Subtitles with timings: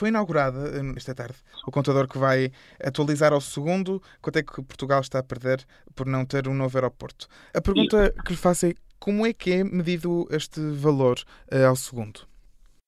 [0.00, 0.60] Foi inaugurada
[0.96, 1.36] esta tarde
[1.68, 2.50] o contador que vai
[2.82, 5.58] atualizar ao segundo quanto é que Portugal está a perder
[5.94, 7.28] por não ter um novo aeroporto.
[7.54, 11.18] A pergunta que lhe faço é como é que é medido este valor
[11.52, 12.20] uh, ao segundo?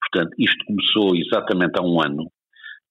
[0.01, 2.31] Portanto, isto começou exatamente há um ano,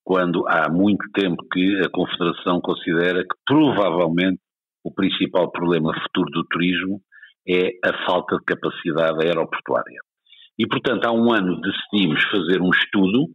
[0.04, 4.38] quando há muito tempo que a Confederação considera que provavelmente
[4.84, 7.02] o principal problema futuro do turismo
[7.48, 9.98] é a falta de capacidade aeroportuária.
[10.56, 13.26] E, portanto, há um ano decidimos fazer um estudo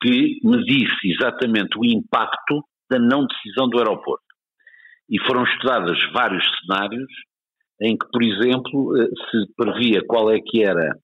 [0.00, 4.24] que medisse exatamente o impacto da não decisão do aeroporto.
[5.08, 7.10] E foram estudados vários cenários
[7.80, 10.96] em que, por exemplo, eh, se previa qual é que era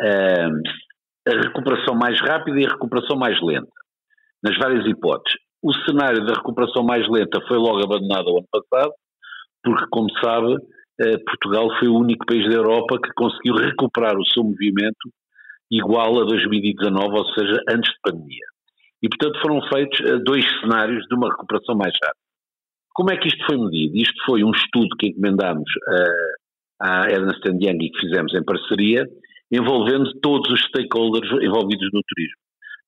[0.00, 3.68] a, a recuperação mais rápida e a recuperação mais lenta,
[4.42, 5.38] nas várias hipóteses.
[5.62, 8.92] O cenário da recuperação mais lenta foi logo abandonado o ano passado,
[9.62, 10.56] porque, como sabe,
[11.00, 15.10] eh, Portugal foi o único país da Europa que conseguiu recuperar o seu movimento
[15.70, 18.46] igual a 2019, ou seja, antes de pandemia.
[19.02, 22.26] E, portanto, foram feitos eh, dois cenários de uma recuperação mais rápida.
[22.94, 23.96] Como é que isto foi medido?
[23.96, 26.34] Isto foi um estudo que encomendámos uh,
[26.80, 29.04] à Ernst Young e que fizemos em parceria,
[29.52, 32.40] envolvendo todos os stakeholders envolvidos no turismo,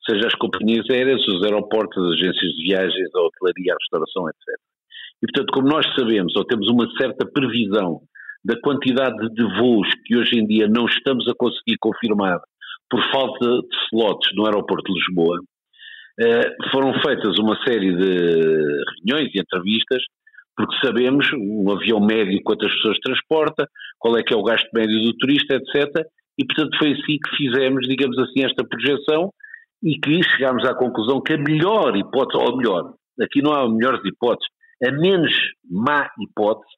[0.08, 4.60] seja as companhias aéreas, os aeroportos, as agências de viagens, a hotelaria, a restauração, etc.
[5.22, 8.00] E, portanto, como nós sabemos, ou temos uma certa previsão
[8.42, 12.40] da quantidade de voos que hoje em dia não estamos a conseguir confirmar
[12.90, 15.40] por falta de slots no aeroporto de Lisboa,
[16.20, 20.02] eh, foram feitas uma série de reuniões e entrevistas,
[20.56, 25.00] porque sabemos um avião médio quantas pessoas transporta, qual é que é o gasto médio
[25.00, 26.04] do turista, etc.
[26.36, 29.32] E, portanto, foi assim que fizemos, digamos assim, esta projeção
[29.82, 34.00] e que chegámos à conclusão que a melhor hipótese, ou melhor, aqui não há melhores
[34.04, 34.48] hipóteses,
[34.84, 35.32] a menos
[35.70, 36.72] má hipótese,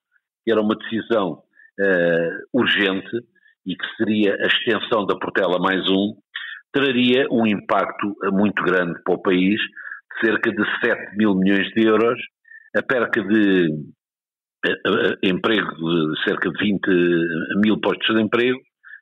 [0.45, 3.11] que era uma decisão uh, urgente
[3.67, 6.15] e que seria a extensão da Portela mais um,
[6.73, 9.61] traria um impacto muito grande para o país,
[10.25, 12.21] cerca de 7 mil milhões de euros,
[12.77, 13.69] a perca de
[15.23, 16.81] emprego de cerca de 20
[17.65, 18.59] mil postos de emprego,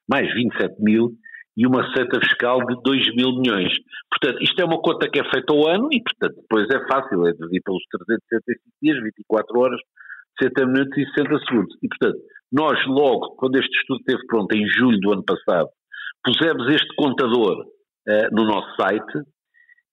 [0.09, 1.11] mais 27 mil,
[1.57, 3.73] e uma receita fiscal de 2 mil milhões.
[4.09, 7.27] Portanto, isto é uma conta que é feita ao ano e, portanto, depois é fácil,
[7.27, 9.81] é dividir pelos 365 dias, 24 horas,
[10.41, 11.77] 60 minutos e 60 segundos.
[11.83, 12.19] E, portanto,
[12.53, 15.69] nós logo, quando este estudo esteve pronto, em julho do ano passado,
[16.25, 19.19] pusemos este contador uh, no nosso site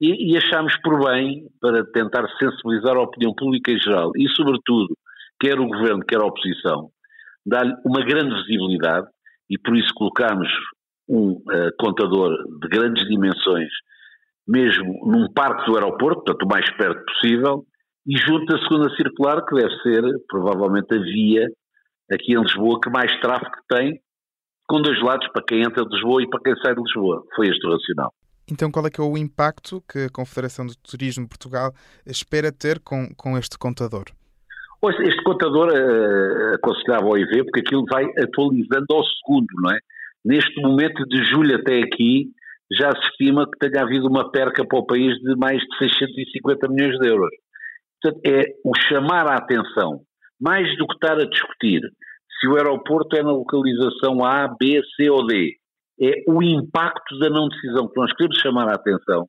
[0.02, 4.96] e, e achámos por bem, para tentar sensibilizar a opinião pública em geral e, sobretudo,
[5.40, 6.90] quer o governo, quer a oposição,
[7.46, 9.08] dar-lhe uma grande visibilidade
[9.50, 10.48] e por isso colocámos
[11.08, 13.70] um uh, contador de grandes dimensões,
[14.48, 17.66] mesmo num parque do aeroporto, portanto o mais perto possível,
[18.08, 21.48] e junto da segunda circular, que deve ser provavelmente a via
[22.12, 24.00] aqui em Lisboa que mais tráfego tem,
[24.68, 27.24] com dois lados, para quem entra de Lisboa e para quem sai de Lisboa.
[27.36, 28.14] Foi este o racional.
[28.52, 31.74] Então, qual é que é o impacto que a Confederação do Turismo de Portugal
[32.06, 34.06] espera ter com, com este contador?
[35.02, 39.80] Este contador uh, aconselhava ao IV, porque aquilo vai atualizando ao segundo, não é?
[40.24, 42.30] Neste momento, de julho até aqui,
[42.72, 46.68] já se estima que tenha havido uma perca para o país de mais de 650
[46.68, 47.32] milhões de euros.
[48.02, 50.02] Portanto, é o chamar a atenção,
[50.40, 51.82] mais do que estar a discutir
[52.40, 55.56] se o aeroporto é na localização A, B, C ou D,
[56.00, 59.28] é o impacto da não decisão que nós queremos chamar a atenção,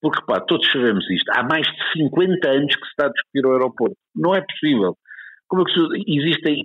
[0.00, 3.46] porque, pá, todos sabemos isto, há mais de 50 anos que se está a discutir
[3.46, 3.96] o aeroporto.
[4.14, 4.96] Não é possível.
[5.48, 6.62] Como é que existem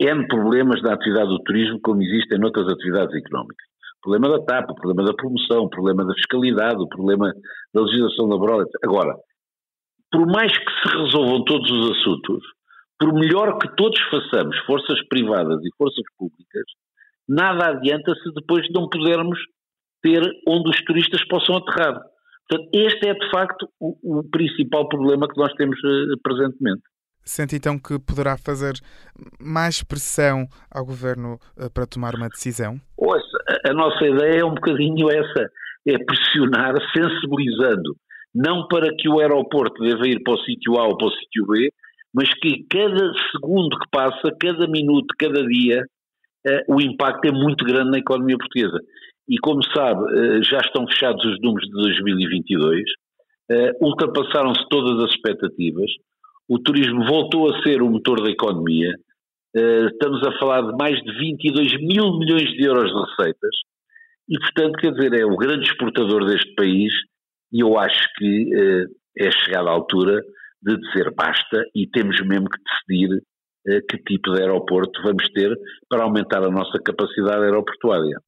[0.00, 3.66] N problemas da atividade do turismo, como existem noutras atividades económicas.
[3.98, 7.32] O problema da TAP, o problema da promoção, o problema da fiscalidade, o problema
[7.74, 8.64] da legislação laboral.
[8.84, 9.16] Agora,
[10.12, 12.44] por mais que se resolvam todos os assuntos,
[12.98, 16.64] por melhor que todos façamos, forças privadas e forças públicas,
[17.28, 19.38] nada adianta se depois não pudermos
[20.02, 22.00] ter onde os turistas possam aterrar.
[22.48, 26.82] Portanto, este é de facto o, o principal problema que nós temos uh, presentemente.
[27.24, 28.72] Sente então que poderá fazer
[29.38, 32.80] mais pressão ao governo uh, para tomar uma decisão?
[32.96, 35.50] Ouça, a, a nossa ideia é um bocadinho essa:
[35.86, 37.96] é pressionar, sensibilizando,
[38.34, 41.46] não para que o aeroporto deva ir para o sítio A ou para o sítio
[41.46, 41.70] B,
[42.14, 45.84] mas que cada segundo que passa, cada minuto, cada dia,
[46.46, 48.80] uh, o impacto é muito grande na economia portuguesa.
[49.28, 52.82] E como sabe, uh, já estão fechados os números de 2022,
[53.50, 55.90] uh, ultrapassaram-se todas as expectativas
[56.50, 58.94] o turismo voltou a ser o motor da economia.
[59.54, 63.56] Estamos a falar de mais de 22 mil milhões de euros de receitas
[64.26, 66.90] e, portanto, quer dizer, é o grande exportador deste país
[67.52, 68.50] e eu acho que
[69.18, 70.22] é chegada a altura
[70.62, 75.54] de dizer basta e temos mesmo que decidir uh, que tipo de aeroporto vamos ter
[75.88, 78.18] para aumentar a nossa capacidade aeroportuária.